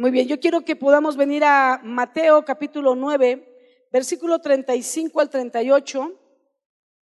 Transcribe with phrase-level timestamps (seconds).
[0.00, 6.18] Muy bien, yo quiero que podamos venir a Mateo capítulo 9, versículo 35 al 38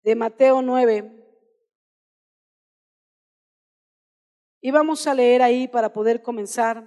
[0.04, 1.40] de Mateo 9.
[4.60, 6.86] Y vamos a leer ahí para poder comenzar.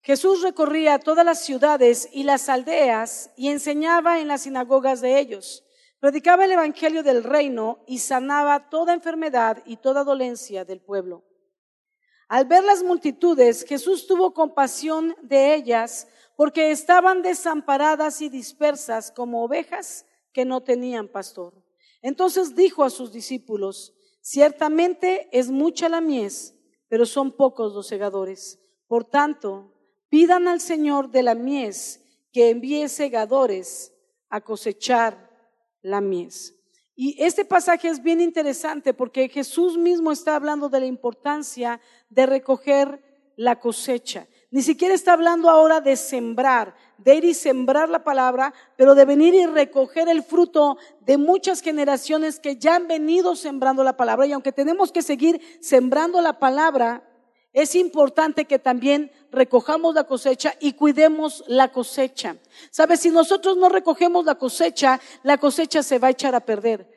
[0.00, 5.62] Jesús recorría todas las ciudades y las aldeas y enseñaba en las sinagogas de ellos.
[6.00, 11.22] Predicaba el Evangelio del reino y sanaba toda enfermedad y toda dolencia del pueblo.
[12.32, 19.44] Al ver las multitudes, Jesús tuvo compasión de ellas porque estaban desamparadas y dispersas como
[19.44, 21.52] ovejas que no tenían pastor.
[22.00, 23.92] Entonces dijo a sus discípulos,
[24.22, 26.54] ciertamente es mucha la mies,
[26.88, 28.58] pero son pocos los segadores.
[28.86, 29.70] Por tanto,
[30.08, 32.00] pidan al Señor de la mies
[32.32, 33.92] que envíe segadores
[34.30, 35.28] a cosechar
[35.82, 36.54] la mies.
[37.04, 42.26] Y este pasaje es bien interesante porque Jesús mismo está hablando de la importancia de
[42.26, 43.02] recoger
[43.34, 44.28] la cosecha.
[44.52, 49.04] Ni siquiera está hablando ahora de sembrar, de ir y sembrar la palabra, pero de
[49.04, 54.28] venir y recoger el fruto de muchas generaciones que ya han venido sembrando la palabra.
[54.28, 57.02] Y aunque tenemos que seguir sembrando la palabra,
[57.52, 62.36] es importante que también recojamos la cosecha y cuidemos la cosecha.
[62.70, 66.91] Sabes, si nosotros no recogemos la cosecha, la cosecha se va a echar a perder.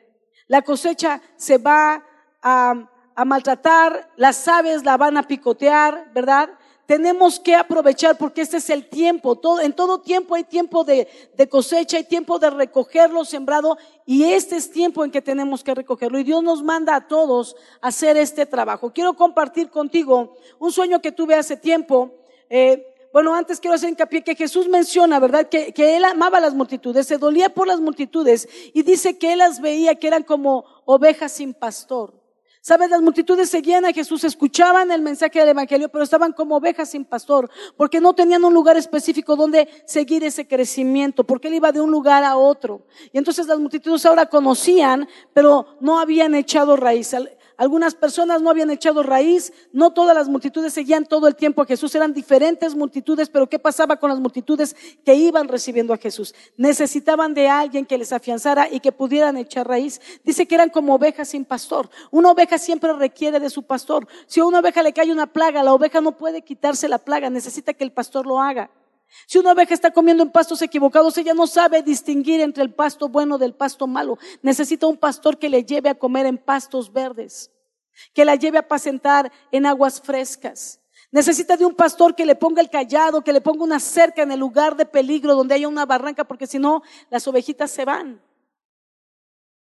[0.48, 2.04] La cosecha se va
[2.42, 2.74] a,
[3.14, 6.50] a maltratar, las aves la van a picotear, ¿verdad?
[6.86, 9.36] tenemos que aprovechar porque este es el tiempo.
[9.36, 13.76] Todo, en todo tiempo hay tiempo de, de, cosecha, hay tiempo de recoger lo sembrado
[14.06, 16.18] y este es tiempo en que tenemos que recogerlo.
[16.18, 18.92] Y Dios nos manda a todos a hacer este trabajo.
[18.92, 22.14] Quiero compartir contigo un sueño que tuve hace tiempo.
[22.48, 22.86] Eh,
[23.16, 25.48] bueno, antes quiero hacer hincapié que Jesús menciona, ¿verdad?
[25.48, 29.32] Que, que él amaba a las multitudes, se dolía por las multitudes y dice que
[29.32, 32.12] él las veía que eran como ovejas sin pastor.
[32.60, 36.90] Sabes, las multitudes seguían a Jesús, escuchaban el mensaje del Evangelio, pero estaban como ovejas
[36.90, 41.72] sin pastor, porque no tenían un lugar específico donde seguir ese crecimiento, porque él iba
[41.72, 42.82] de un lugar a otro.
[43.14, 47.14] Y entonces las multitudes ahora conocían, pero no habían echado raíz.
[47.56, 51.66] Algunas personas no habían echado raíz, no todas las multitudes seguían todo el tiempo a
[51.66, 56.34] Jesús, eran diferentes multitudes, pero ¿qué pasaba con las multitudes que iban recibiendo a Jesús?
[56.56, 60.00] Necesitaban de alguien que les afianzara y que pudieran echar raíz.
[60.24, 61.88] Dice que eran como ovejas sin pastor.
[62.10, 64.06] Una oveja siempre requiere de su pastor.
[64.26, 67.30] Si a una oveja le cae una plaga, la oveja no puede quitarse la plaga,
[67.30, 68.70] necesita que el pastor lo haga.
[69.26, 73.08] Si una oveja está comiendo en pastos equivocados, ella no sabe distinguir entre el pasto
[73.08, 74.18] bueno del pasto malo.
[74.42, 77.50] Necesita un pastor que le lleve a comer en pastos verdes,
[78.12, 80.80] que la lleve a apacentar en aguas frescas.
[81.10, 84.32] Necesita de un pastor que le ponga el callado, que le ponga una cerca en
[84.32, 88.20] el lugar de peligro donde haya una barranca, porque si no, las ovejitas se van.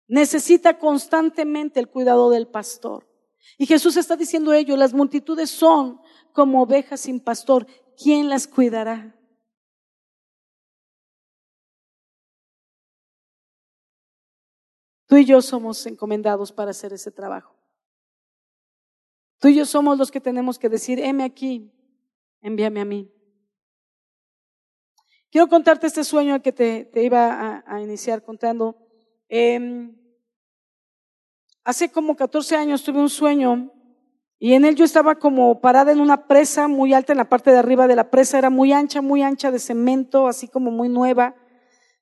[0.07, 3.07] Necesita constantemente el cuidado del pastor.
[3.57, 6.01] Y Jesús está diciendo ello, las multitudes son
[6.33, 7.65] como ovejas sin pastor.
[7.97, 9.16] ¿Quién las cuidará?
[15.07, 17.55] Tú y yo somos encomendados para hacer ese trabajo.
[19.39, 21.71] Tú y yo somos los que tenemos que decir, heme aquí,
[22.41, 23.11] envíame a mí.
[25.31, 28.77] Quiero contarte este sueño que te, iba a, iniciar contando.
[29.29, 29.95] Em,
[31.63, 33.71] hace como 14 años tuve un sueño
[34.39, 37.51] y en él yo estaba como parada en una presa muy alta, en la parte
[37.51, 40.89] de arriba de la presa era muy ancha, muy ancha de cemento, así como muy
[40.89, 41.35] nueva.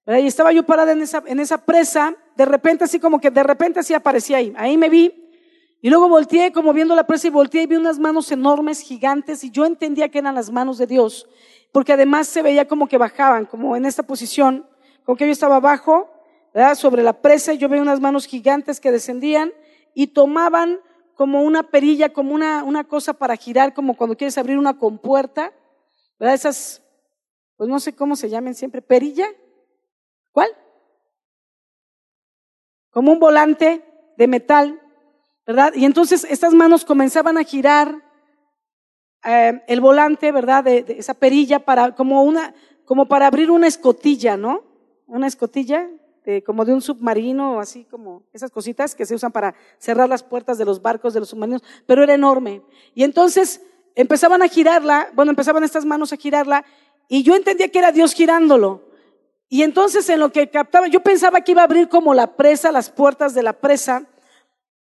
[0.07, 3.41] Y estaba yo parada en esa, en esa presa, de repente así como que de
[3.41, 4.53] repente así aparecía ahí.
[4.55, 5.25] Ahí me vi
[5.81, 9.43] y luego volteé como viendo la presa y volteé y vi unas manos enormes, gigantes
[9.43, 11.27] y yo entendía que eran las manos de Dios,
[11.71, 14.67] porque además se veía como que bajaban, como en esta posición,
[15.03, 16.09] como que yo estaba abajo,
[16.53, 16.75] ¿verdad?
[16.75, 19.51] sobre la presa y yo veía unas manos gigantes que descendían
[19.93, 20.79] y tomaban
[21.15, 25.53] como una perilla, como una, una cosa para girar, como cuando quieres abrir una compuerta,
[26.19, 26.35] ¿verdad?
[26.35, 26.83] Esas,
[27.57, 29.27] pues no sé cómo se llamen siempre, perilla,
[30.35, 30.49] ¿Cuál?
[32.89, 33.85] Como un volante
[34.17, 34.81] de metal,
[35.47, 35.71] ¿verdad?
[35.73, 38.03] Y entonces estas manos comenzaban a girar
[39.23, 40.65] eh, el volante, ¿verdad?
[40.65, 42.53] De, esa perilla para, como una,
[42.83, 44.65] como para abrir una escotilla, ¿no?
[45.07, 45.89] Una escotilla,
[46.45, 50.57] como de un submarino, así como esas cositas que se usan para cerrar las puertas
[50.57, 52.61] de los barcos de los submarinos, pero era enorme.
[52.93, 53.61] Y entonces
[53.95, 56.65] empezaban a girarla, bueno, empezaban estas manos a girarla,
[57.07, 58.94] y yo entendía que era Dios girándolo.
[59.49, 62.71] Y entonces en lo que captaba, yo pensaba que iba a abrir como la presa,
[62.71, 64.05] las puertas de la presa,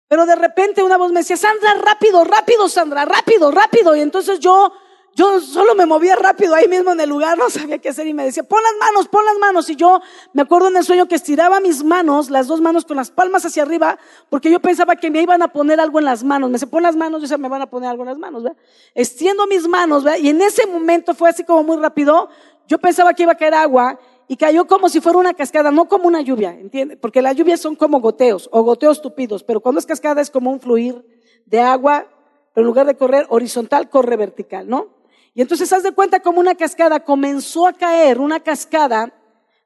[0.08, 3.96] pero de repente una voz me decía, Sandra, rápido, rápido, Sandra, rápido, rápido.
[3.96, 4.72] Y entonces yo,
[5.16, 8.14] yo solo me movía rápido ahí mismo en el lugar, no sabía qué hacer y
[8.14, 9.68] me decía, pon las manos, pon las manos.
[9.72, 10.02] Y yo
[10.34, 13.44] me acuerdo en el sueño que estiraba mis manos, las dos manos con las palmas
[13.44, 13.98] hacia arriba,
[14.30, 16.52] porque yo pensaba que me iban a poner algo en las manos.
[16.52, 18.44] Me decía, pon las manos, yo decía, me van a poner algo en las manos,
[18.44, 18.58] ¿verdad?
[18.94, 20.20] Extiendo mis manos, ¿verdad?
[20.20, 22.30] Y en ese momento fue así como muy rápido.
[22.68, 25.88] Yo pensaba que iba a caer agua y cayó como si fuera una cascada, no
[25.88, 26.98] como una lluvia, ¿entiendes?
[27.00, 30.52] Porque las lluvias son como goteos o goteos tupidos, pero cuando es cascada es como
[30.52, 31.06] un fluir
[31.46, 32.08] de agua,
[32.54, 34.90] pero en lugar de correr horizontal, corre vertical, ¿no?
[35.34, 39.14] Y entonces haz de cuenta como una cascada comenzó a caer, una cascada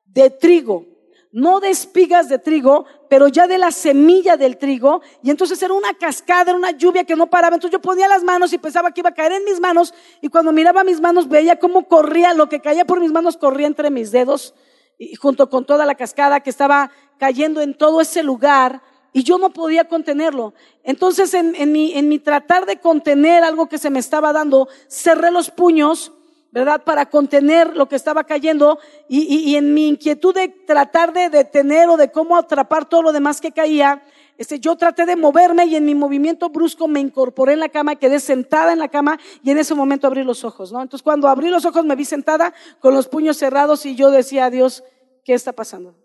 [0.05, 0.85] de trigo,
[1.31, 5.01] no de espigas de trigo, pero ya de la semilla del trigo.
[5.21, 7.55] Y entonces era una cascada, era una lluvia que no paraba.
[7.55, 9.93] Entonces yo ponía las manos y pensaba que iba a caer en mis manos.
[10.21, 13.67] Y cuando miraba mis manos veía cómo corría, lo que caía por mis manos corría
[13.67, 14.53] entre mis dedos,
[14.97, 18.81] y junto con toda la cascada que estaba cayendo en todo ese lugar
[19.13, 20.53] y yo no podía contenerlo.
[20.83, 25.31] Entonces, en, mi, en mi tratar de contener algo que se me estaba dando, cerré
[25.31, 26.11] los puños,
[26.57, 26.83] ¿verdad?
[26.83, 31.89] Para contener lo que estaba cayendo y, y, en mi inquietud de tratar de detener
[31.89, 34.03] o de cómo atrapar todo lo demás que caía,
[34.37, 37.95] este, yo traté de moverme y en mi movimiento brusco me incorporé en la cama,
[37.95, 40.81] quedé sentada en la cama y en ese momento abrí los ojos, ¿no?
[40.81, 44.45] Entonces cuando abrí los ojos me vi sentada con los puños cerrados y yo decía
[44.45, 44.83] a Dios,
[45.23, 45.95] ¿qué está pasando?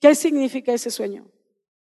[0.00, 1.26] ¿Qué significa ese sueño?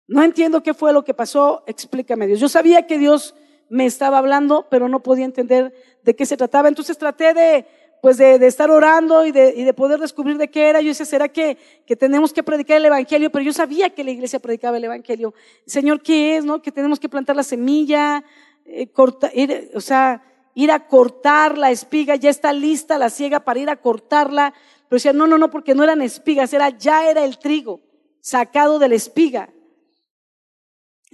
[0.07, 2.41] No entiendo qué fue lo que pasó, explícame Dios.
[2.41, 3.35] Yo sabía que Dios
[3.73, 5.73] me estaba hablando, pero no podía entender
[6.03, 6.69] de qué se trataba.
[6.69, 7.67] Entonces traté de,
[8.03, 10.83] pues de, estar orando y de, y de, poder descubrir de qué era.
[10.83, 13.33] Yo decía, ¿será que, que, tenemos que predicar el Evangelio?
[13.33, 15.33] Pero yo sabía que la iglesia predicaba el Evangelio.
[15.65, 16.45] Señor, ¿qué es?
[16.45, 16.61] ¿No?
[16.61, 18.23] Que tenemos que plantar la semilla,
[18.67, 18.91] eh,
[19.33, 20.23] ir, o sea,
[20.55, 24.53] ir a cortar la espiga, ya está lista la ciega para ir a cortarla.
[24.87, 27.81] Pero decía, no, no, no, porque no eran espigas, era, ya era el trigo
[28.21, 29.49] sacado de la espiga.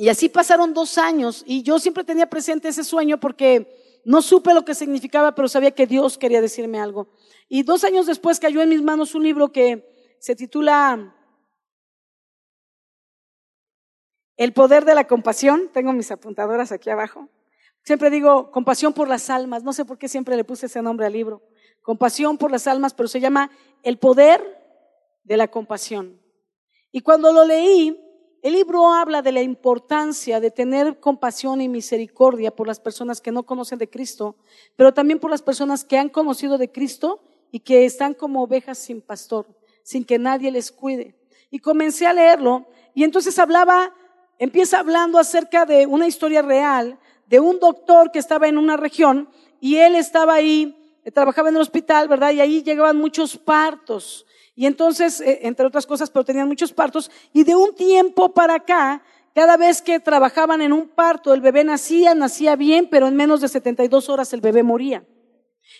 [0.00, 4.54] Y así pasaron dos años y yo siempre tenía presente ese sueño porque no supe
[4.54, 7.08] lo que significaba, pero sabía que Dios quería decirme algo.
[7.48, 11.16] Y dos años después cayó en mis manos un libro que se titula
[14.36, 15.68] El poder de la compasión.
[15.74, 17.28] Tengo mis apuntadoras aquí abajo.
[17.82, 19.64] Siempre digo compasión por las almas.
[19.64, 21.42] No sé por qué siempre le puse ese nombre al libro.
[21.82, 23.50] Compasión por las almas, pero se llama
[23.82, 24.62] El poder
[25.24, 26.22] de la compasión.
[26.92, 28.07] Y cuando lo leí,
[28.42, 33.32] el libro habla de la importancia de tener compasión y misericordia por las personas que
[33.32, 34.36] no conocen de Cristo,
[34.76, 37.20] pero también por las personas que han conocido de Cristo
[37.50, 39.46] y que están como ovejas sin pastor,
[39.82, 41.16] sin que nadie les cuide.
[41.50, 43.92] Y comencé a leerlo y entonces hablaba,
[44.38, 49.28] empieza hablando acerca de una historia real de un doctor que estaba en una región
[49.60, 50.76] y él estaba ahí,
[51.12, 52.30] trabajaba en el hospital, ¿verdad?
[52.30, 54.26] Y ahí llegaban muchos partos
[54.58, 57.12] y entonces, eh, entre otras cosas, pero tenían muchos partos.
[57.32, 61.62] Y de un tiempo para acá, cada vez que trabajaban en un parto, el bebé
[61.62, 65.06] nacía, nacía bien, pero en menos de 72 horas el bebé moría.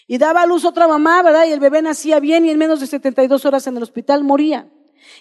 [0.07, 1.47] Y daba a luz otra mamá, ¿verdad?
[1.47, 4.69] Y el bebé nacía bien y en menos de 72 horas en el hospital moría.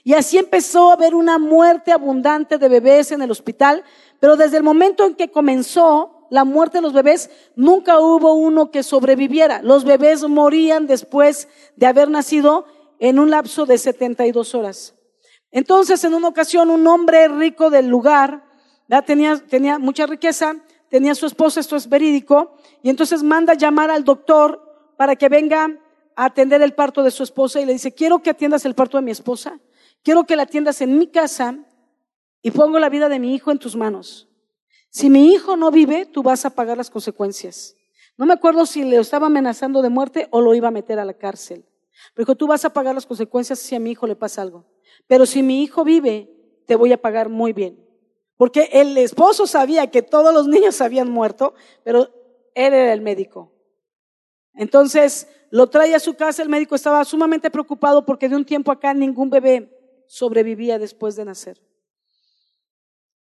[0.04, 3.84] Y así empezó a haber una muerte abundante de bebés en el hospital,
[4.20, 8.70] pero desde el momento en que comenzó la muerte de los bebés, nunca hubo uno
[8.70, 9.64] que sobreviviera.
[9.64, 12.68] Los bebés morían después de haber nacido
[13.00, 14.96] en un lapso de 72 horas.
[15.52, 18.44] Entonces, en una ocasión, un hombre rico del lugar,
[19.06, 20.56] tenía, tenía mucha riqueza,
[20.90, 25.70] tenía su esposa, esto es verídico, y entonces manda llamar al doctor para que venga
[26.16, 28.98] a atender el parto de su esposa y le dice, quiero que atiendas el parto
[28.98, 29.60] de mi esposa,
[30.04, 31.58] quiero que la atiendas en mi casa
[32.42, 34.28] y pongo la vida de mi hijo en tus manos.
[34.90, 37.76] Si mi hijo no vive, tú vas a pagar las consecuencias.
[38.18, 41.06] No me acuerdo si le estaba amenazando de muerte o lo iba a meter a
[41.06, 41.66] la cárcel.
[42.14, 44.66] Pero dijo, tú vas a pagar las consecuencias si a mi hijo le pasa algo.
[45.08, 46.30] Pero si mi hijo vive,
[46.66, 47.84] te voy a pagar muy bien.
[48.36, 52.10] Porque el esposo sabía que todos los niños habían muerto, pero
[52.54, 53.52] él era el médico.
[54.54, 58.72] Entonces lo trae a su casa, el médico estaba sumamente preocupado porque de un tiempo
[58.72, 61.62] acá ningún bebé sobrevivía después de nacer.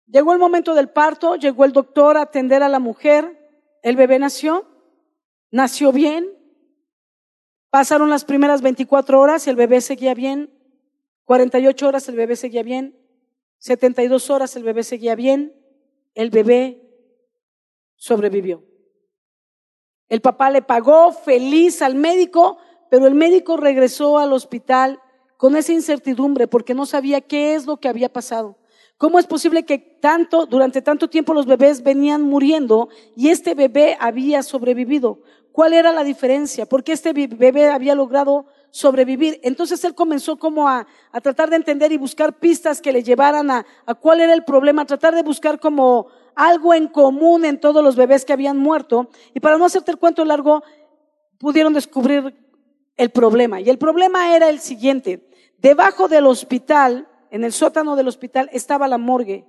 [0.06, 3.38] Llegó el momento del parto, llegó el doctor a atender a la mujer,
[3.82, 4.66] el bebé nació,
[5.50, 6.28] nació bien,
[7.70, 10.52] Pasaron las primeras 24 horas, el bebé seguía bien.
[11.24, 12.98] 48 horas el bebé seguía bien.
[13.58, 15.54] 72 horas el bebé seguía bien.
[16.14, 16.82] El bebé
[17.94, 18.64] sobrevivió.
[20.08, 22.58] El papá le pagó feliz al médico,
[22.90, 25.00] pero el médico regresó al hospital
[25.36, 28.58] con esa incertidumbre porque no sabía qué es lo que había pasado.
[29.00, 33.96] ¿Cómo es posible que tanto, durante tanto tiempo los bebés venían muriendo y este bebé
[33.98, 35.22] había sobrevivido?
[35.52, 39.40] cuál era la diferencia, por qué este bebé había logrado sobrevivir.
[39.42, 40.86] Entonces él comenzó como a,
[41.22, 44.82] tratar de entender y buscar pistas que le llevaran a, a, cuál era el problema,
[44.82, 49.10] a tratar de buscar como algo en común en todos los bebés que habían muerto.
[49.34, 50.62] Y para no hacerte el cuento largo,
[51.38, 52.34] pudieron descubrir
[52.96, 53.60] el problema.
[53.60, 55.28] Y el problema era el siguiente.
[55.58, 59.46] Debajo del hospital, en el sótano del hospital, estaba la morgue.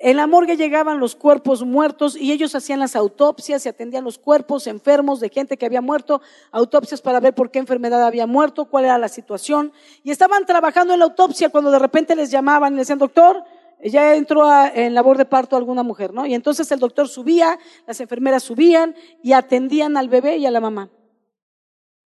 [0.00, 4.16] En la morgue llegaban los cuerpos muertos y ellos hacían las autopsias y atendían los
[4.16, 6.20] cuerpos enfermos de gente que había muerto,
[6.52, 9.72] autopsias para ver por qué enfermedad había muerto, cuál era la situación.
[10.04, 13.42] Y estaban trabajando en la autopsia cuando de repente les llamaban y les decían, doctor,
[13.82, 16.26] ya entró en labor de parto alguna mujer, ¿no?
[16.26, 20.60] Y entonces el doctor subía, las enfermeras subían y atendían al bebé y a la
[20.60, 20.90] mamá.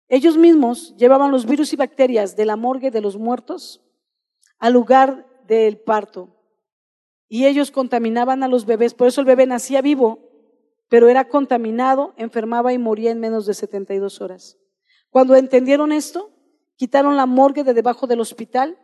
[0.07, 3.84] Ellos mismos llevaban los virus y bacterias de la morgue de los muertos
[4.59, 6.35] al lugar del parto
[7.27, 8.93] y ellos contaminaban a los bebés.
[8.93, 10.19] Por eso el bebé nacía vivo,
[10.89, 14.57] pero era contaminado, enfermaba y moría en menos de 72 horas.
[15.09, 16.31] Cuando entendieron esto,
[16.75, 18.77] quitaron la morgue de debajo del hospital.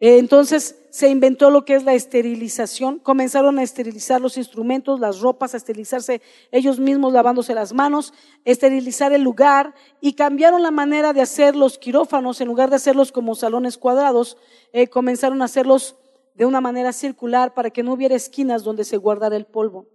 [0.00, 2.98] Eh, entonces se inventó lo que es la esterilización.
[2.98, 8.14] Comenzaron a esterilizar los instrumentos, las ropas, a esterilizarse ellos mismos lavándose las manos,
[8.46, 12.40] esterilizar el lugar y cambiaron la manera de hacer los quirófanos.
[12.40, 14.38] En lugar de hacerlos como salones cuadrados,
[14.72, 15.96] eh, comenzaron a hacerlos
[16.34, 19.86] de una manera circular para que no hubiera esquinas donde se guardara el polvo.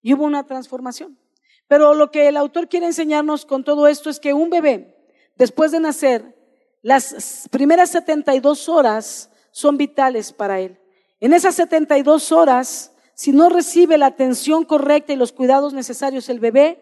[0.00, 1.18] Y hubo una transformación.
[1.66, 4.96] Pero lo que el autor quiere enseñarnos con todo esto es que un bebé,
[5.36, 6.36] después de nacer,
[6.80, 10.78] las primeras 72 horas son vitales para él.
[11.20, 16.40] En esas 72 horas, si no recibe la atención correcta y los cuidados necesarios, el
[16.40, 16.80] bebé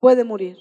[0.00, 0.58] puede morir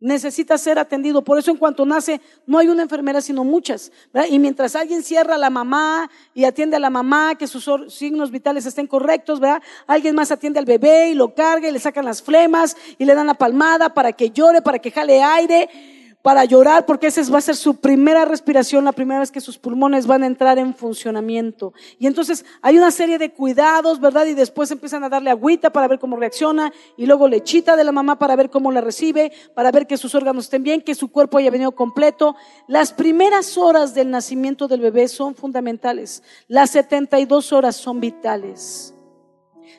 [0.00, 1.22] necesita ser atendido.
[1.22, 3.90] Por eso en cuanto nace no hay una enfermera, sino muchas.
[4.30, 8.30] Y mientras alguien cierra a la mamá y atiende a la mamá, que sus signos
[8.30, 9.62] vitales estén correctos, ¿verdad?
[9.86, 13.14] Alguien más atiende al bebé y lo carga y le sacan las flemas y le
[13.14, 15.68] dan la palmada para que llore, para que jale aire
[16.22, 19.56] para llorar porque esa va a ser su primera respiración, la primera vez que sus
[19.56, 21.72] pulmones van a entrar en funcionamiento.
[21.98, 24.26] Y entonces hay una serie de cuidados, ¿verdad?
[24.26, 27.92] Y después empiezan a darle agüita para ver cómo reacciona y luego lechita de la
[27.92, 31.08] mamá para ver cómo la recibe, para ver que sus órganos estén bien, que su
[31.10, 32.36] cuerpo haya venido completo.
[32.66, 36.22] Las primeras horas del nacimiento del bebé son fundamentales.
[36.48, 38.94] Las 72 horas son vitales.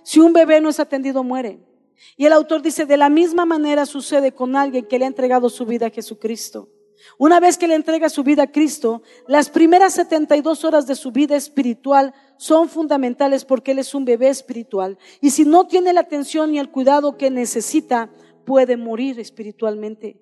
[0.03, 1.68] Si un bebé no es atendido, muere.
[2.17, 5.49] Y el autor dice, de la misma manera sucede con alguien que le ha entregado
[5.49, 6.69] su vida a Jesucristo.
[7.17, 11.11] Una vez que le entrega su vida a Cristo, las primeras 72 horas de su
[11.11, 14.97] vida espiritual son fundamentales porque Él es un bebé espiritual.
[15.21, 18.09] Y si no tiene la atención y el cuidado que necesita,
[18.45, 20.19] puede morir espiritualmente.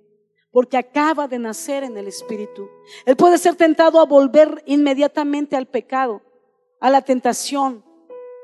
[0.51, 2.67] Porque acaba de nacer en el Espíritu.
[3.05, 6.21] Él puede ser tentado a volver inmediatamente al pecado,
[6.79, 7.83] a la tentación,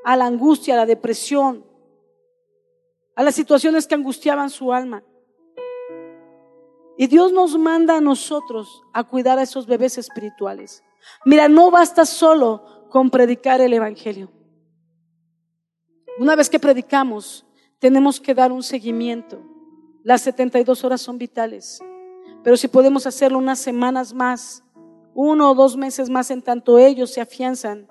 [0.04, 1.64] a la angustia, a la depresión,
[3.16, 5.02] a las situaciones que angustiaban su alma.
[6.96, 10.82] Y Dios nos manda a nosotros a cuidar a esos bebés espirituales.
[11.24, 14.30] Mira, no basta solo con predicar el Evangelio.
[16.18, 17.44] Una vez que predicamos,
[17.80, 19.42] tenemos que dar un seguimiento.
[20.04, 21.80] Las 72 horas son vitales.
[22.44, 24.62] Pero si podemos hacerlo unas semanas más,
[25.14, 27.88] uno o dos meses más en tanto ellos se afianzan,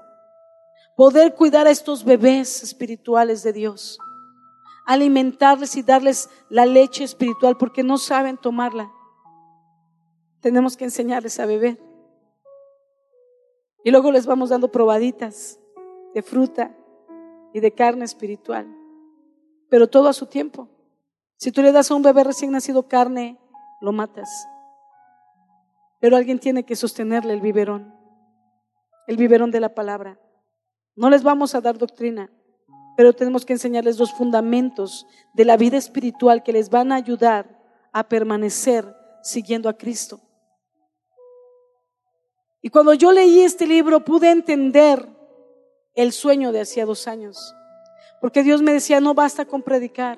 [0.96, 3.98] poder cuidar a estos bebés espirituales de Dios
[4.85, 8.91] alimentarles y darles la leche espiritual porque no saben tomarla.
[10.41, 11.79] Tenemos que enseñarles a beber.
[13.83, 15.59] Y luego les vamos dando probaditas
[16.13, 16.75] de fruta
[17.53, 18.67] y de carne espiritual.
[19.69, 20.69] Pero todo a su tiempo.
[21.37, 23.39] Si tú le das a un bebé recién nacido carne,
[23.81, 24.29] lo matas.
[25.99, 27.93] Pero alguien tiene que sostenerle el biberón,
[29.07, 30.19] el biberón de la palabra.
[30.95, 32.29] No les vamos a dar doctrina,
[32.95, 37.59] pero tenemos que enseñarles los fundamentos de la vida espiritual que les van a ayudar
[37.91, 40.19] a permanecer siguiendo a Cristo.
[42.62, 45.07] Y cuando yo leí este libro pude entender
[45.95, 47.53] el sueño de hacía dos años,
[48.21, 50.17] porque Dios me decía, no basta con predicar,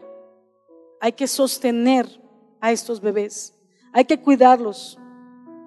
[1.02, 2.08] hay que sostener
[2.62, 3.54] a estos bebés,
[3.94, 4.98] hay que cuidarlos.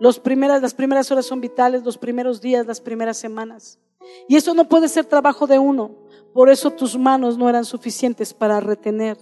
[0.01, 3.81] Las primeras horas son vitales, los primeros días, las primeras semanas.
[4.29, 5.91] Y eso no puede ser trabajo de uno.
[6.33, 9.19] Por eso tus manos no eran suficientes para retener.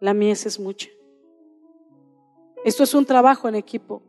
[0.00, 0.88] La mies es mucha.
[2.64, 4.02] Esto es un trabajo en equipo.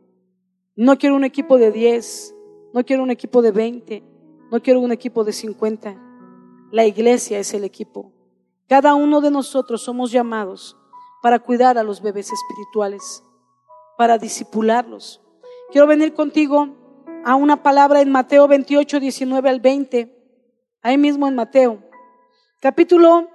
[0.74, 2.34] No quiero un equipo de 10,
[2.72, 4.02] no quiero un equipo de 20,
[4.50, 5.96] no quiero un equipo de 50.
[6.72, 8.12] La iglesia es el equipo.
[8.68, 10.76] Cada uno de nosotros somos llamados
[11.22, 13.22] para cuidar a los bebés espirituales,
[13.96, 15.22] para disipularlos.
[15.70, 16.68] Quiero venir contigo
[17.24, 20.12] a una palabra en Mateo 28, 19 al 20,
[20.82, 21.85] ahí mismo en Mateo
[22.60, 23.28] capítulo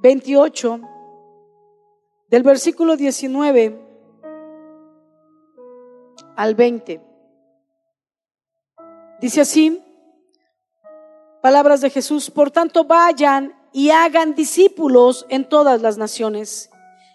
[0.00, 0.80] 28,
[2.28, 3.80] del versículo 19
[6.34, 7.00] al 20.
[9.20, 9.82] Dice así,
[11.40, 16.68] palabras de Jesús, por tanto vayan y hagan discípulos en todas las naciones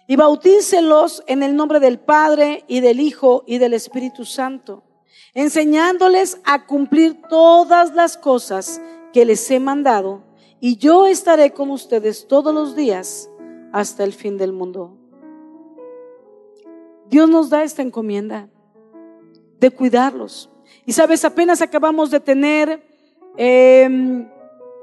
[0.08, 4.84] y bautícelos en el nombre del Padre y del Hijo y del Espíritu Santo,
[5.34, 8.80] enseñándoles a cumplir todas las cosas
[9.12, 10.31] que les he mandado,
[10.64, 13.28] y yo estaré con ustedes todos los días
[13.72, 14.96] hasta el fin del mundo.
[17.10, 18.48] Dios nos da esta encomienda
[19.58, 20.48] de cuidarlos.
[20.86, 22.80] Y sabes, apenas acabamos de tener,
[23.36, 24.24] eh,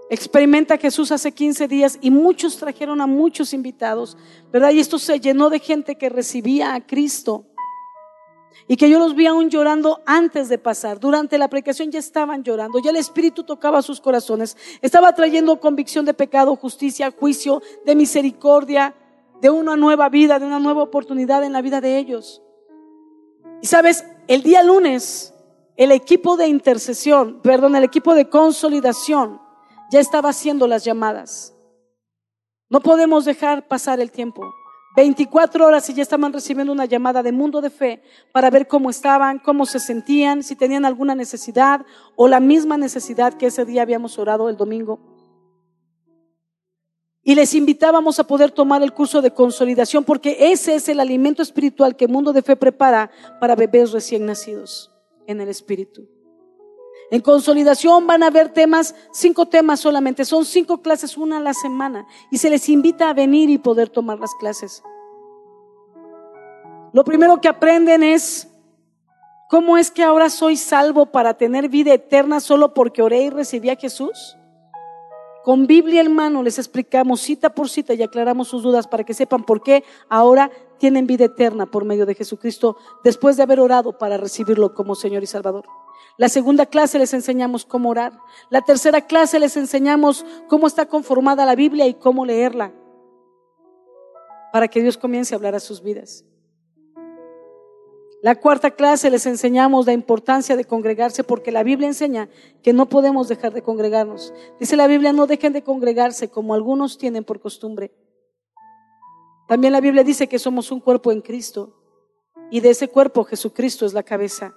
[0.09, 4.17] experimenta Jesús hace 15 días y muchos trajeron a muchos invitados,
[4.51, 4.71] ¿verdad?
[4.71, 7.45] Y esto se llenó de gente que recibía a Cristo.
[8.71, 10.99] Y que yo los vi aún llorando antes de pasar.
[10.99, 12.77] Durante la predicación ya estaban llorando.
[12.77, 14.55] Ya el Espíritu tocaba sus corazones.
[14.83, 18.93] Estaba trayendo convicción de pecado, justicia, juicio, de misericordia,
[19.41, 22.43] de una nueva vida, de una nueva oportunidad en la vida de ellos.
[23.59, 25.33] Y sabes, el día lunes,
[25.75, 29.41] el equipo de intercesión, perdón, el equipo de consolidación
[29.89, 31.55] ya estaba haciendo las llamadas.
[32.69, 34.43] No podemos dejar pasar el tiempo.
[34.99, 38.01] 24 horas y ya estaban recibiendo una llamada de mundo de fe
[38.33, 41.85] para ver cómo estaban, cómo se sentían, si tenían alguna necesidad
[42.17, 44.99] o la misma necesidad que ese día habíamos orado el domingo.
[47.23, 51.41] Y les invitábamos a poder tomar el curso de consolidación porque ese es el alimento
[51.43, 54.91] espiritual que Mundo de Fe prepara para bebés recién nacidos
[55.27, 56.09] en el Espíritu.
[57.11, 61.53] En consolidación van a haber temas, cinco temas solamente, son cinco clases, una a la
[61.53, 64.83] semana, y se les invita a venir y poder tomar las clases.
[66.93, 68.47] Lo primero que aprenden es
[69.49, 73.69] cómo es que ahora soy salvo para tener vida eterna solo porque oré y recibí
[73.69, 74.37] a Jesús.
[75.43, 79.15] Con Biblia en mano les explicamos cita por cita y aclaramos sus dudas para que
[79.15, 83.97] sepan por qué ahora tienen vida eterna por medio de Jesucristo después de haber orado
[83.97, 85.65] para recibirlo como Señor y Salvador.
[86.17, 88.13] La segunda clase les enseñamos cómo orar.
[88.49, 92.73] La tercera clase les enseñamos cómo está conformada la Biblia y cómo leerla
[94.51, 96.25] para que Dios comience a hablar a sus vidas.
[98.21, 102.27] La cuarta clase les enseñamos la importancia de congregarse porque la Biblia enseña
[102.61, 104.33] que no podemos dejar de congregarnos.
[104.59, 107.93] Dice la Biblia, no dejen de congregarse como algunos tienen por costumbre.
[109.47, 111.79] También la Biblia dice que somos un cuerpo en Cristo
[112.51, 114.53] y de ese cuerpo Jesucristo es la cabeza.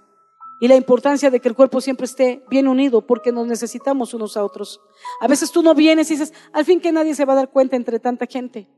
[0.63, 4.37] Y la importancia de que el cuerpo siempre esté bien unido porque nos necesitamos unos
[4.37, 4.81] a otros.
[5.21, 7.51] A veces tú no vienes y dices, al fin que nadie se va a dar
[7.51, 8.69] cuenta entre tanta gente.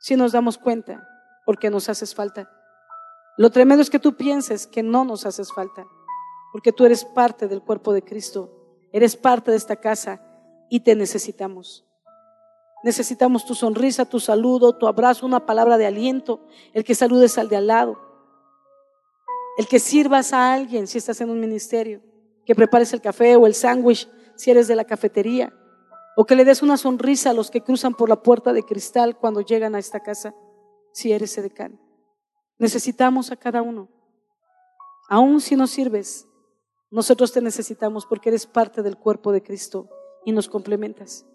[0.00, 1.06] Si nos damos cuenta,
[1.44, 2.50] porque nos haces falta.
[3.36, 5.86] Lo tremendo es que tú pienses que no nos haces falta,
[6.50, 8.50] porque tú eres parte del cuerpo de Cristo,
[8.90, 10.22] eres parte de esta casa
[10.70, 11.84] y te necesitamos.
[12.84, 16.40] Necesitamos tu sonrisa, tu saludo, tu abrazo, una palabra de aliento,
[16.72, 18.07] el que saludes al de al lado,
[19.58, 22.00] el que sirvas a alguien si estás en un ministerio,
[22.46, 25.52] que prepares el café o el sándwich si eres de la cafetería,
[26.16, 29.18] o que le des una sonrisa a los que cruzan por la puerta de cristal
[29.18, 30.32] cuando llegan a esta casa
[30.92, 31.80] si eres edecán.
[32.56, 33.88] Necesitamos a cada uno.
[35.08, 36.28] Aún si no sirves,
[36.88, 39.88] nosotros te necesitamos porque eres parte del cuerpo de Cristo
[40.24, 41.26] y nos complementas.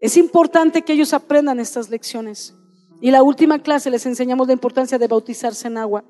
[0.00, 2.56] Es importante que ellos aprendan estas lecciones.
[3.04, 6.02] Y la última clase les enseñamos la importancia de bautizarse en agua.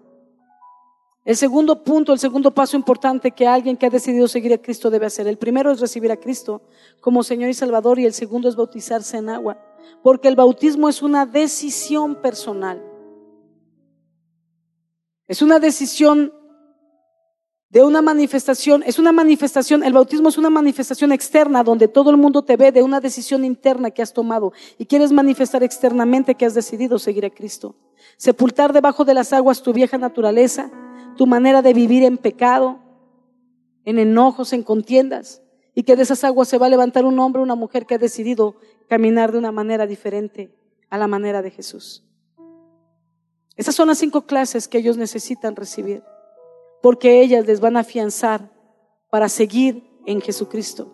[1.25, 4.91] El segundo punto, el segundo paso importante que alguien que ha decidido seguir a Cristo
[4.91, 5.27] debe hacer.
[5.27, 6.63] El primero es recibir a Cristo
[7.01, 9.59] como Señor y Salvador y el segundo es bautizarse en agua
[10.05, 12.81] porque el bautismo es una decisión personal.
[15.27, 16.33] Es una decisión
[17.75, 22.17] de una manifestación, es una manifestación, el bautismo es una manifestación externa donde todo el
[22.17, 26.47] mundo te ve de una decisión interna que has tomado y quieres manifestar externamente que
[26.47, 27.75] has decidido seguir a Cristo.
[28.17, 30.71] Sepultar debajo de las aguas tu vieja naturaleza,
[31.17, 32.79] tu manera de vivir en pecado,
[33.85, 35.43] en enojos, en contiendas,
[35.75, 37.99] y que de esas aguas se va a levantar un hombre, una mujer que ha
[37.99, 38.55] decidido
[38.89, 40.55] caminar de una manera diferente
[40.91, 42.05] a la manera de Jesús.
[43.57, 46.05] Esas son las cinco clases que ellos necesitan recibir,
[46.85, 48.53] porque ellas les van a afianzar
[49.09, 50.93] para seguir en Jesucristo.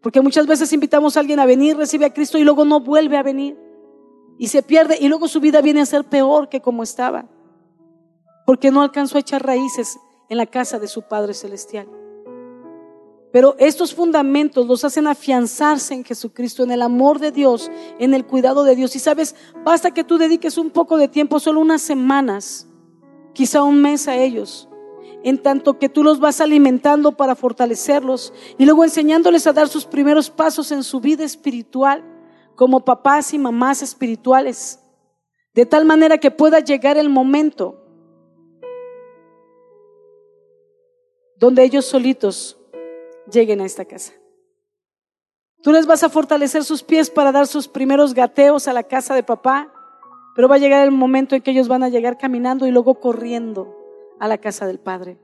[0.00, 3.18] Porque muchas veces invitamos a alguien a venir, recibe a Cristo y luego no vuelve
[3.18, 3.54] a venir.
[4.38, 7.28] Y se pierde y luego su vida viene a ser peor que como estaba.
[8.46, 9.98] Porque no alcanzó a echar raíces
[10.30, 11.86] en la casa de su Padre Celestial.
[13.30, 18.24] Pero estos fundamentos los hacen afianzarse en Jesucristo, en el amor de Dios, en el
[18.24, 18.96] cuidado de Dios.
[18.96, 22.66] Y sabes, basta que tú dediques un poco de tiempo, solo unas semanas,
[23.34, 24.69] quizá un mes a ellos,
[25.22, 29.84] en tanto que tú los vas alimentando para fortalecerlos y luego enseñándoles a dar sus
[29.84, 32.04] primeros pasos en su vida espiritual
[32.54, 34.80] como papás y mamás espirituales,
[35.54, 37.76] de tal manera que pueda llegar el momento
[41.36, 42.58] donde ellos solitos
[43.30, 44.12] lleguen a esta casa.
[45.62, 49.14] Tú les vas a fortalecer sus pies para dar sus primeros gateos a la casa
[49.14, 49.72] de papá,
[50.34, 52.94] pero va a llegar el momento en que ellos van a llegar caminando y luego
[53.00, 53.79] corriendo
[54.20, 55.18] a la casa del Padre.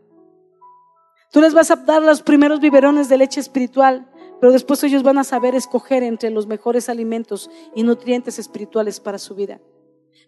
[1.31, 5.19] Tú les vas a dar los primeros biberones de leche espiritual, pero después ellos van
[5.19, 9.61] a saber escoger entre los mejores alimentos y nutrientes espirituales para su vida.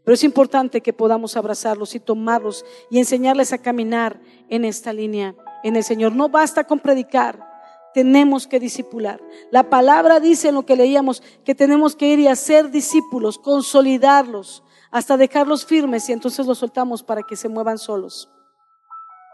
[0.05, 5.35] Pero es importante que podamos abrazarlos y tomarlos y enseñarles a caminar en esta línea
[5.65, 6.15] en el Señor.
[6.15, 7.47] No basta con predicar,
[7.95, 9.21] tenemos que discipular.
[9.51, 14.63] La palabra dice en lo que leíamos que tenemos que ir y hacer discípulos, consolidarlos,
[14.91, 18.31] hasta dejarlos firmes y entonces los soltamos para que se muevan solos.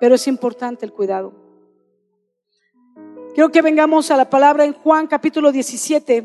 [0.00, 1.32] Pero es importante el cuidado.
[3.34, 6.24] Quiero que vengamos a la palabra en Juan capítulo 17,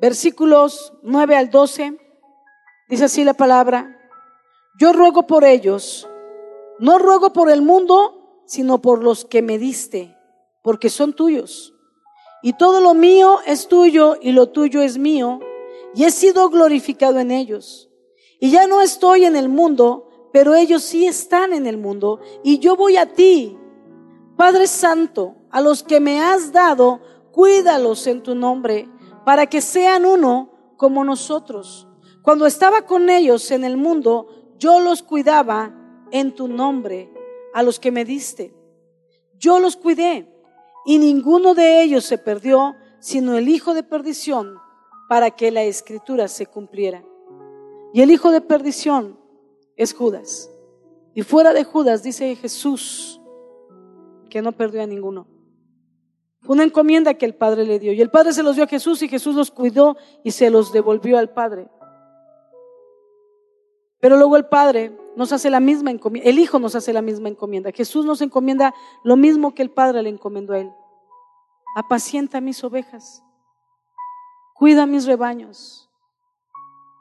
[0.00, 1.98] versículos 9 al 12.
[2.88, 3.94] Dice así la palabra.
[4.78, 6.08] Yo ruego por ellos,
[6.78, 10.16] no ruego por el mundo, sino por los que me diste,
[10.62, 11.74] porque son tuyos.
[12.40, 15.40] Y todo lo mío es tuyo y lo tuyo es mío,
[15.94, 17.87] y he sido glorificado en ellos.
[18.38, 22.58] Y ya no estoy en el mundo, pero ellos sí están en el mundo, y
[22.58, 23.58] yo voy a ti.
[24.36, 27.00] Padre Santo, a los que me has dado,
[27.32, 28.88] cuídalos en tu nombre,
[29.24, 31.88] para que sean uno como nosotros.
[32.22, 35.74] Cuando estaba con ellos en el mundo, yo los cuidaba
[36.10, 37.12] en tu nombre
[37.54, 38.54] a los que me diste.
[39.38, 40.32] Yo los cuidé
[40.84, 44.58] y ninguno de ellos se perdió, sino el hijo de perdición,
[45.08, 47.04] para que la escritura se cumpliera.
[47.92, 49.18] Y el hijo de perdición
[49.76, 50.50] es Judas.
[51.14, 53.20] Y fuera de Judas dice Jesús
[54.30, 55.26] que no perdió a ninguno.
[56.46, 57.92] Una encomienda que el Padre le dio.
[57.92, 60.72] Y el Padre se los dio a Jesús y Jesús los cuidó y se los
[60.72, 61.68] devolvió al Padre.
[64.00, 67.28] Pero luego el Padre nos hace la misma encomienda, el Hijo nos hace la misma
[67.28, 67.72] encomienda.
[67.72, 68.72] Jesús nos encomienda
[69.02, 70.72] lo mismo que el Padre le encomendó a Él.
[71.74, 73.24] Apacienta mis ovejas,
[74.54, 75.87] cuida mis rebaños,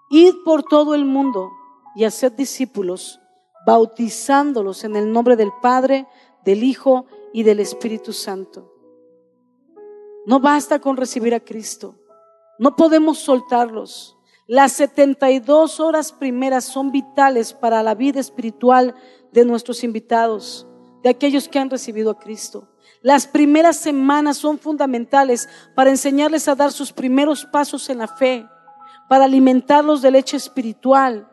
[0.10, 1.52] id por todo el mundo
[1.96, 3.20] y haced discípulos,
[3.65, 6.08] bautizándolos en el nombre del Padre,
[6.46, 8.74] del Hijo y del Espíritu Santo.
[10.26, 11.96] No basta con recibir a Cristo,
[12.60, 14.17] no podemos soltarlos.
[14.48, 18.96] Las 72 horas primeras son vitales para la vida espiritual
[19.32, 20.65] de nuestros invitados,
[21.04, 22.70] de aquellos que han recibido a Cristo.
[23.02, 28.48] Las primeras semanas son fundamentales para enseñarles a dar sus primeros pasos en la fe,
[29.10, 31.28] para alimentarlos de leche espiritual,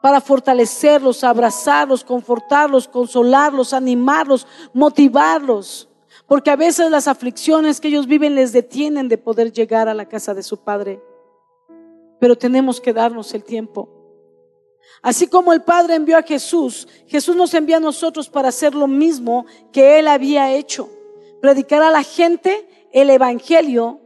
[0.00, 5.88] para fortalecerlos, abrazarlos, confortarlos, consolarlos, animarlos, motivarlos.
[6.26, 10.08] Porque a veces las aflicciones que ellos viven les detienen de poder llegar a la
[10.08, 11.00] casa de su Padre
[12.22, 13.88] pero tenemos que darnos el tiempo.
[15.02, 18.86] Así como el Padre envió a Jesús, Jesús nos envía a nosotros para hacer lo
[18.86, 20.88] mismo que Él había hecho.
[21.40, 23.98] Predicar a la gente el Evangelio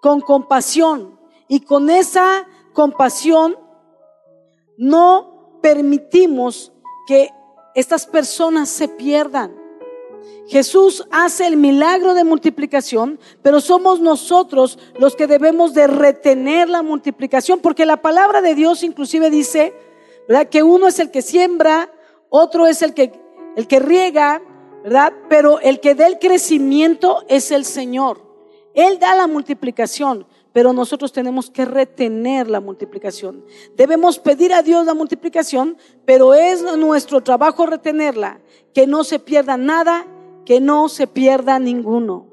[0.00, 1.15] con compasión.
[1.48, 3.56] Y con esa compasión
[4.76, 6.72] no permitimos
[7.06, 7.30] que
[7.74, 9.66] estas personas se pierdan.
[10.48, 16.82] Jesús hace el milagro de multiplicación, pero somos nosotros los que debemos de retener la
[16.82, 19.74] multiplicación, porque la palabra de Dios inclusive dice.
[20.50, 21.88] Que uno es el que siembra,
[22.30, 23.12] otro es el que,
[23.56, 24.42] el que riega,
[24.82, 25.12] ¿verdad?
[25.28, 28.22] Pero el que da el crecimiento es el Señor.
[28.74, 33.44] Él da la multiplicación, pero nosotros tenemos que retener la multiplicación.
[33.76, 38.40] Debemos pedir a Dios la multiplicación, pero es nuestro trabajo retenerla,
[38.72, 40.06] que no se pierda nada
[40.46, 42.28] que no se pierda ninguno.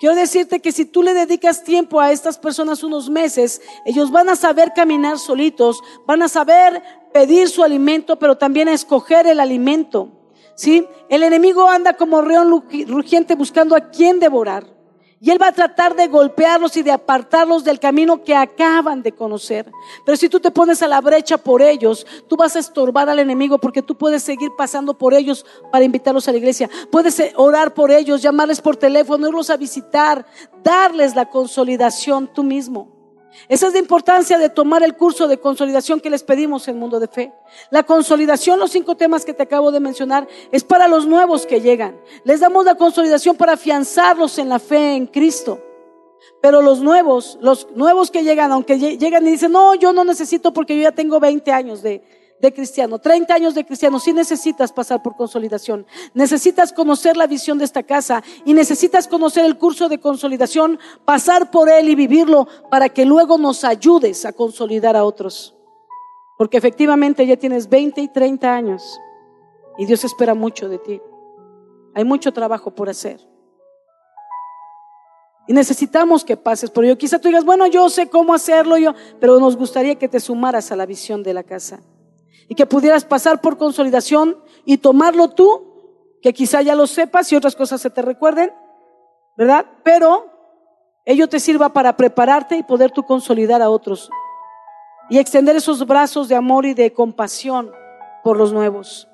[0.00, 4.30] Quiero decirte que si tú le dedicas tiempo a estas personas unos meses, ellos van
[4.30, 10.08] a saber caminar solitos, van a saber pedir su alimento, pero también escoger el alimento.
[10.54, 10.86] ¿Sí?
[11.10, 14.79] El enemigo anda como león rugiente buscando a quien devorar.
[15.22, 19.12] Y Él va a tratar de golpearlos y de apartarlos del camino que acaban de
[19.12, 19.70] conocer.
[20.06, 23.18] Pero si tú te pones a la brecha por ellos, tú vas a estorbar al
[23.18, 26.70] enemigo porque tú puedes seguir pasando por ellos para invitarlos a la iglesia.
[26.90, 30.24] Puedes eh, orar por ellos, llamarles por teléfono, irlos a visitar,
[30.64, 32.99] darles la consolidación tú mismo.
[33.48, 37.00] Esa es la importancia de tomar el curso de consolidación que les pedimos en Mundo
[37.00, 37.32] de Fe.
[37.70, 41.60] La consolidación, los cinco temas que te acabo de mencionar, es para los nuevos que
[41.60, 42.00] llegan.
[42.24, 45.60] Les damos la consolidación para afianzarlos en la fe en Cristo.
[46.42, 50.52] Pero los nuevos, los nuevos que llegan, aunque llegan y dicen, no, yo no necesito
[50.52, 52.02] porque yo ya tengo 20 años de,
[52.40, 55.86] de cristiano, 30 años de cristiano, si necesitas pasar por consolidación.
[56.14, 61.50] Necesitas conocer la visión de esta casa y necesitas conocer el curso de consolidación, pasar
[61.50, 65.54] por él y vivirlo para que luego nos ayudes a consolidar a otros.
[66.38, 68.98] Porque efectivamente ya tienes 20 y 30 años
[69.76, 71.00] y Dios espera mucho de ti.
[71.94, 73.20] Hay mucho trabajo por hacer.
[75.46, 76.96] Y necesitamos que pases por ello.
[76.96, 80.70] Quizá tú digas, bueno, yo sé cómo hacerlo yo, pero nos gustaría que te sumaras
[80.70, 81.80] a la visión de la casa.
[82.50, 84.36] Y que pudieras pasar por consolidación
[84.66, 88.52] y tomarlo tú, que quizá ya lo sepas y otras cosas se te recuerden,
[89.38, 89.64] ¿verdad?
[89.84, 90.26] Pero
[91.06, 94.10] ello te sirva para prepararte y poder tú consolidar a otros.
[95.08, 97.70] Y extender esos brazos de amor y de compasión
[98.22, 99.08] por los nuevos.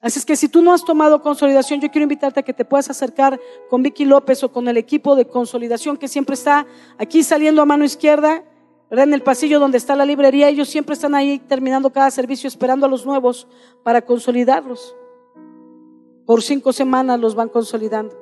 [0.00, 2.64] Así es que si tú no has tomado consolidación, yo quiero invitarte a que te
[2.64, 6.66] puedas acercar con Vicky López o con el equipo de consolidación que siempre está
[6.98, 8.44] aquí saliendo a mano izquierda,
[8.90, 9.06] ¿verdad?
[9.08, 12.86] En el pasillo donde está la librería, ellos siempre están ahí terminando cada servicio, esperando
[12.86, 13.46] a los nuevos
[13.82, 14.94] para consolidarlos.
[16.26, 18.16] Por cinco semanas los van consolidando.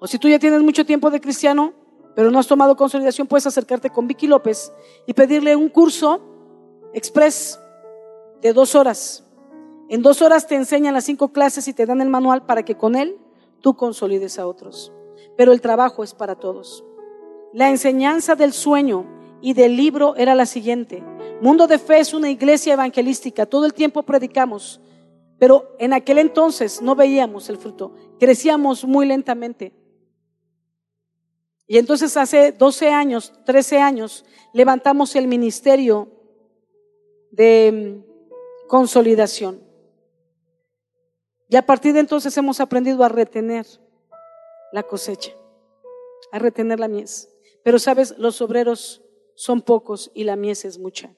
[0.00, 1.72] O si tú ya tienes mucho tiempo de cristiano,
[2.14, 4.72] pero no has tomado consolidación, puedes acercarte con Vicky López
[5.06, 6.20] y pedirle un curso
[6.92, 7.58] express
[8.40, 9.24] de dos horas
[9.92, 12.78] en dos horas te enseñan las cinco clases y te dan el manual para que
[12.78, 13.18] con él
[13.60, 14.90] tú consolides a otros.
[15.36, 16.82] Pero el trabajo es para todos.
[17.52, 19.06] La enseñanza del sueño
[19.42, 21.02] y del libro era la siguiente.
[21.42, 23.46] Mundo de Fe es una iglesia evangelística.
[23.46, 24.80] Todo el tiempo predicamos.
[25.38, 27.94] Pero en aquel entonces no veíamos el fruto.
[28.18, 29.74] Crecíamos muy lentamente.
[31.66, 36.08] Y entonces hace 12 años, 13 años, levantamos el ministerio
[37.32, 39.60] de mm, consolidación.
[41.48, 43.66] Y a partir de entonces hemos aprendido a retener
[44.72, 45.32] la cosecha,
[46.30, 47.31] a retener la mies.
[47.64, 49.02] Pero sabes, los obreros
[49.34, 51.14] son pocos y la mies es mucha.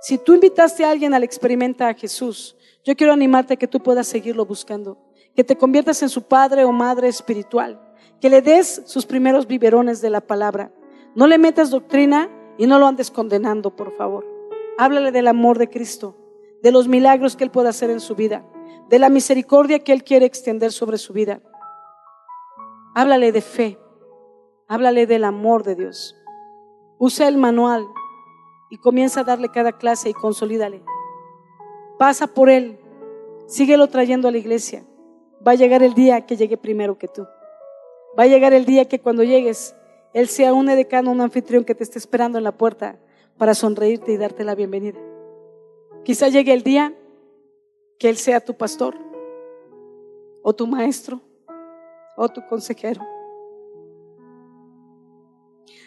[0.00, 3.80] Si tú invitaste a alguien al experimenta a Jesús, yo quiero animarte a que tú
[3.80, 4.98] puedas seguirlo buscando,
[5.34, 7.80] que te conviertas en su padre o madre espiritual,
[8.20, 10.72] que le des sus primeros biberones de la palabra.
[11.14, 14.26] No le metas doctrina y no lo andes condenando, por favor.
[14.78, 16.16] Háblale del amor de Cristo,
[16.62, 18.44] de los milagros que Él puede hacer en su vida
[18.90, 21.40] de la misericordia que Él quiere extender sobre su vida.
[22.94, 23.78] Háblale de fe,
[24.70, 26.16] háblale del amor de Dios.
[26.96, 27.88] Usa el manual
[28.70, 30.80] y comienza a darle cada clase y consolídale.
[31.98, 32.78] Pasa por Él,
[33.48, 34.84] síguelo trayendo a la iglesia.
[35.44, 37.26] Va a llegar el día que llegue primero que tú.
[38.16, 39.74] Va a llegar el día que cuando llegues,
[40.12, 43.00] Él sea un edecano, un anfitrión que te esté esperando en la puerta
[43.38, 45.00] para sonreírte y darte la bienvenida.
[46.04, 46.94] Quizá llegue el día
[47.98, 48.94] que Él sea tu pastor,
[50.42, 51.20] o tu maestro,
[52.16, 53.02] o tu consejero.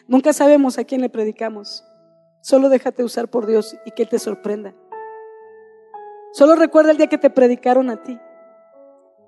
[0.07, 1.83] Nunca sabemos a quién le predicamos.
[2.41, 4.75] Solo déjate usar por Dios y que Él te sorprenda.
[6.33, 8.19] Solo recuerda el día que te predicaron a ti.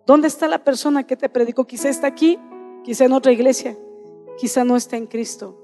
[0.05, 1.65] ¿Dónde está la persona que te predicó?
[1.65, 2.39] Quizá está aquí,
[2.83, 3.77] quizá en otra iglesia,
[4.37, 5.61] quizá no está en Cristo.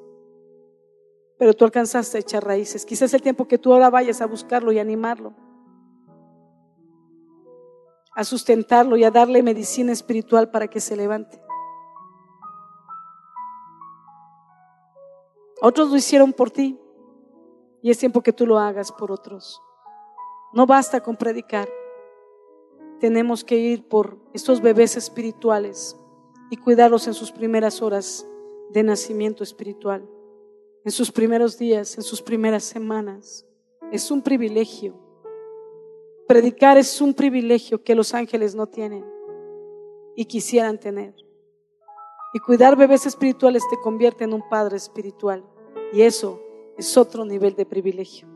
[1.38, 2.86] Pero tú alcanzaste a echar raíces.
[2.86, 5.34] Quizás es el tiempo que tú ahora vayas a buscarlo y animarlo
[8.13, 11.41] a sustentarlo y a darle medicina espiritual para que se levante.
[15.62, 16.78] Otros lo hicieron por ti
[17.82, 19.62] y es tiempo que tú lo hagas por otros.
[20.54, 21.69] No basta con predicar.
[23.00, 25.95] Tenemos que ir por estos bebés espirituales
[26.50, 28.28] y cuidarlos en sus primeras horas
[28.71, 30.08] de nacimiento espiritual,
[30.84, 33.45] en sus primeros días, en sus primeras semanas.
[33.91, 34.95] Es un privilegio
[36.32, 39.06] Predicar es un privilegio que los ángeles no tienen
[40.15, 41.13] y quisieran tener.
[42.34, 45.43] Y cuidar bebés espirituales te convierte en un padre espiritual.
[45.93, 46.41] Y eso
[46.77, 48.27] es otro nivel de privilegio.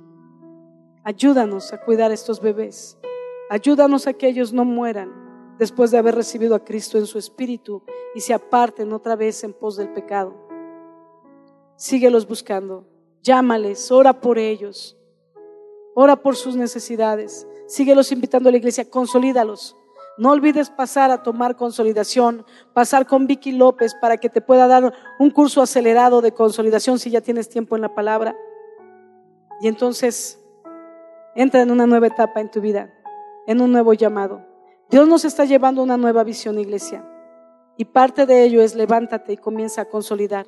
[1.04, 2.98] Ayúdanos a cuidar a estos bebés.
[3.50, 7.84] Ayúdanos a que ellos no mueran después de haber recibido a Cristo en su espíritu
[8.14, 10.34] y se aparten otra vez en pos del pecado.
[11.76, 12.88] Síguelos buscando.
[13.22, 14.98] Llámales, ora por ellos.
[15.94, 17.48] Ora por sus necesidades.
[17.68, 19.76] Síguelos invitando a la iglesia, consolídalos.
[20.18, 24.94] No olvides pasar a tomar consolidación, pasar con Vicky López para que te pueda dar
[25.20, 28.36] un curso acelerado de consolidación si ya tienes tiempo en la palabra.
[29.60, 30.40] Y entonces
[31.36, 32.94] entra en una nueva etapa en tu vida,
[33.46, 34.42] en un nuevo llamado.
[34.90, 37.04] Dios nos está llevando una nueva visión, iglesia.
[37.76, 40.48] Y parte de ello es levántate y comienza a consolidar.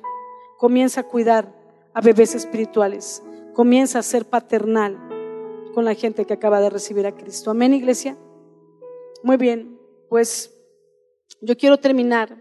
[0.56, 1.52] Comienza a cuidar
[1.92, 3.22] a bebés espirituales.
[3.52, 4.96] Comienza a ser paternal
[5.74, 7.50] con la gente que acaba de recibir a Cristo.
[7.50, 8.16] Amén, iglesia.
[9.22, 9.78] Muy bien,
[10.08, 10.54] pues
[11.40, 12.36] yo quiero terminar.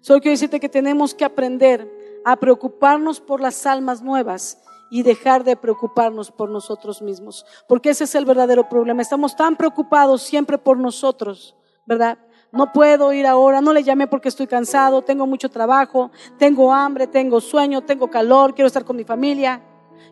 [0.00, 1.90] Solo quiero decirte que tenemos que aprender
[2.24, 8.04] a preocuparnos por las almas nuevas y dejar de preocuparnos por nosotros mismos, porque ese
[8.04, 9.02] es el verdadero problema.
[9.02, 11.54] Estamos tan preocupados siempre por nosotros,
[11.86, 12.18] ¿verdad?
[12.52, 17.06] No puedo ir ahora, no le llamé porque estoy cansado, tengo mucho trabajo, tengo hambre,
[17.06, 19.62] tengo sueño, tengo calor, quiero estar con mi familia,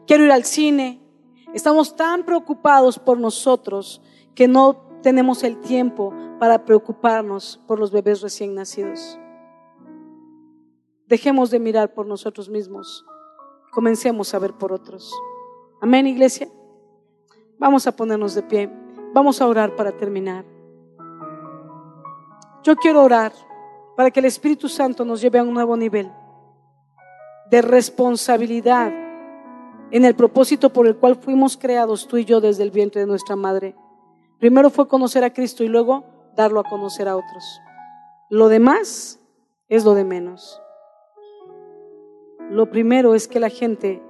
[0.07, 1.00] quiero ir al cine,
[1.54, 4.02] Estamos tan preocupados por nosotros
[4.35, 9.19] que no tenemos el tiempo para preocuparnos por los bebés recién nacidos.
[11.07, 13.05] Dejemos de mirar por nosotros mismos.
[13.73, 15.15] Comencemos a ver por otros.
[15.81, 16.49] Amén, iglesia.
[17.59, 18.71] Vamos a ponernos de pie.
[19.15, 20.45] Vamos a orar para terminar.
[22.63, 23.33] Yo quiero orar
[23.97, 26.11] para que el Espíritu Santo nos lleve a un nuevo nivel
[27.51, 28.93] de responsabilidad
[29.91, 33.07] en el propósito por el cual fuimos creados tú y yo desde el vientre de
[33.07, 33.75] nuestra madre.
[34.38, 36.05] Primero fue conocer a Cristo y luego
[36.37, 37.61] darlo a conocer a otros.
[38.31, 39.18] Lo demás
[39.68, 40.62] es lo de menos.
[42.51, 44.01] Lo primero es que la gente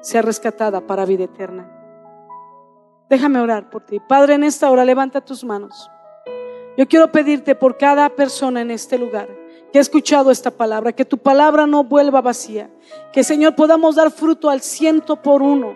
[0.00, 1.70] sea rescatada para vida eterna.
[3.10, 4.00] Déjame orar por ti.
[4.00, 5.90] Padre, en esta hora levanta tus manos.
[6.76, 9.28] Yo quiero pedirte por cada persona en este lugar
[9.70, 12.70] que ha escuchado esta palabra, que tu palabra no vuelva vacía,
[13.12, 15.74] que Señor podamos dar fruto al ciento por uno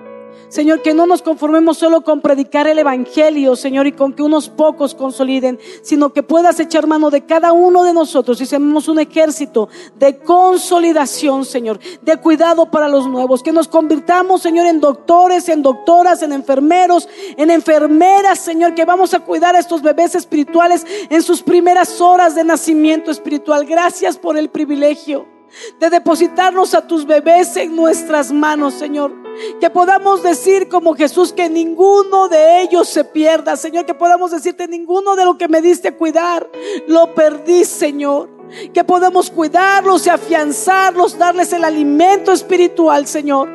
[0.49, 4.49] Señor, que no nos conformemos solo con predicar el Evangelio, Señor, y con que unos
[4.49, 8.99] pocos consoliden, sino que puedas echar mano de cada uno de nosotros y seamos un
[8.99, 15.49] ejército de consolidación, Señor, de cuidado para los nuevos, que nos convirtamos, Señor, en doctores,
[15.51, 20.87] en doctoras, en enfermeros, en enfermeras, Señor, que vamos a cuidar a estos bebés espirituales
[21.11, 23.67] en sus primeras horas de nacimiento espiritual.
[23.67, 25.38] Gracias por el privilegio
[25.79, 29.13] de depositarnos a tus bebés en nuestras manos, Señor.
[29.61, 33.87] Que podamos decir como Jesús que ninguno de ellos se pierda, Señor.
[33.87, 36.49] Que podamos decirte ninguno de lo que me diste a cuidar,
[36.87, 38.31] lo perdí, Señor.
[38.73, 43.49] Que podamos cuidarlos y afianzarlos, darles el alimento espiritual, Señor.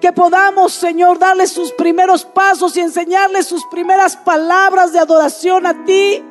[0.00, 5.84] Que podamos, Señor, darles sus primeros pasos y enseñarles sus primeras palabras de adoración a
[5.84, 6.22] ti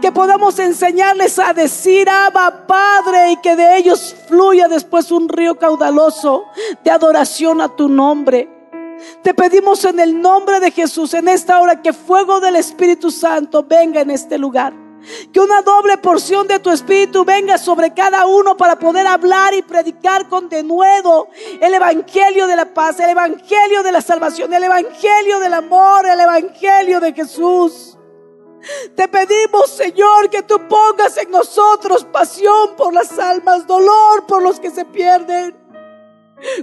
[0.00, 5.58] que podamos enseñarles a decir Abba Padre y que de ellos fluya después un río
[5.58, 6.44] caudaloso
[6.84, 8.48] de adoración a tu nombre.
[9.22, 13.62] Te pedimos en el nombre de Jesús en esta hora que fuego del Espíritu Santo
[13.62, 14.74] venga en este lugar.
[15.32, 19.62] Que una doble porción de tu Espíritu venga sobre cada uno para poder hablar y
[19.62, 21.28] predicar con denuedo
[21.60, 26.20] el Evangelio de la paz, el Evangelio de la salvación, el Evangelio del amor, el
[26.20, 27.89] Evangelio de Jesús.
[28.94, 34.60] Te pedimos, Señor, que tú pongas en nosotros pasión por las almas, dolor por los
[34.60, 35.56] que se pierden,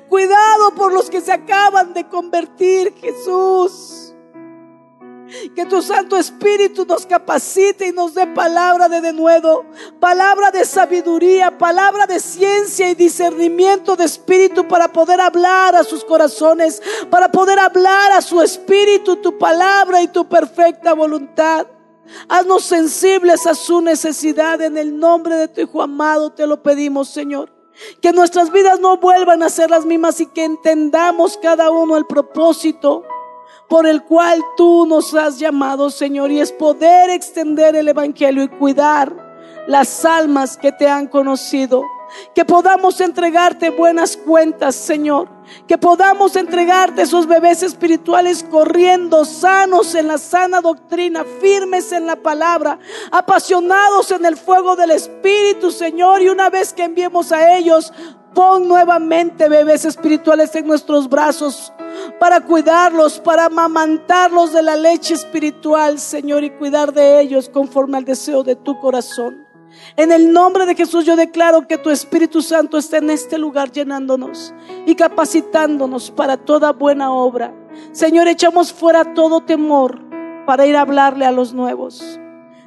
[0.08, 4.14] cuidado por los que se acaban de convertir, Jesús.
[5.56, 9.66] Que tu Santo Espíritu nos capacite y nos dé palabra de denuedo,
[10.00, 16.06] palabra de sabiduría, palabra de ciencia y discernimiento de espíritu para poder hablar a sus
[16.06, 21.68] corazones, para poder hablar a su espíritu tu palabra y tu perfecta voluntad.
[22.30, 27.10] Haznos sensibles a su necesidad en el nombre de tu Hijo amado, te lo pedimos,
[27.10, 27.52] Señor.
[28.02, 32.06] Que nuestras vidas no vuelvan a ser las mismas y que entendamos cada uno el
[32.06, 33.04] propósito
[33.70, 38.48] por el cual tú nos has llamado, Señor, y es poder extender el Evangelio y
[38.48, 39.14] cuidar
[39.68, 41.84] las almas que te han conocido.
[42.34, 45.37] Que podamos entregarte buenas cuentas, Señor.
[45.68, 52.16] Que podamos entregarte esos bebés espirituales corriendo sanos en la sana doctrina, firmes en la
[52.16, 52.80] palabra,
[53.12, 56.22] apasionados en el fuego del Espíritu, Señor.
[56.22, 57.94] Y una vez que enviemos a ellos,
[58.34, 61.74] pon nuevamente bebés espirituales en nuestros brazos
[62.20, 68.06] para cuidarlos, para amamantarlos de la leche espiritual, Señor, y cuidar de ellos conforme al
[68.06, 69.47] deseo de tu corazón.
[69.96, 73.72] En el nombre de Jesús yo declaro que tu Espíritu Santo está en este lugar
[73.72, 74.54] llenándonos
[74.86, 77.54] y capacitándonos para toda buena obra.
[77.92, 80.00] Señor, echamos fuera todo temor
[80.46, 82.20] para ir a hablarle a los nuevos.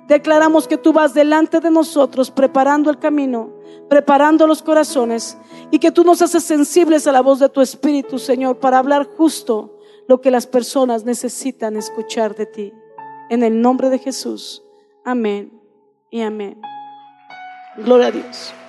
[0.07, 3.53] Declaramos que tú vas delante de nosotros preparando el camino,
[3.89, 5.39] preparando los corazones
[5.71, 9.07] y que tú nos haces sensibles a la voz de tu Espíritu, Señor, para hablar
[9.17, 12.73] justo lo que las personas necesitan escuchar de ti.
[13.29, 14.65] En el nombre de Jesús.
[15.05, 15.53] Amén
[16.11, 16.61] y amén.
[17.85, 18.60] Gloria a Dios.